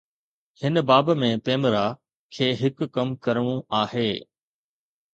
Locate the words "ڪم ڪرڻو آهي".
2.99-4.11